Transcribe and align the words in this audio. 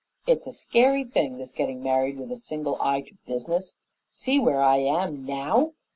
It's 0.25 0.47
a 0.47 0.53
scary 0.53 1.03
thing, 1.03 1.37
this 1.37 1.51
getting 1.51 1.83
married 1.83 2.17
with 2.17 2.31
a 2.31 2.37
single 2.39 2.75
eye 2.81 3.01
to 3.01 3.13
business. 3.27 3.75
See 4.09 4.39
where 4.39 4.59
I 4.63 4.77
am 4.77 5.27
now! 5.27 5.73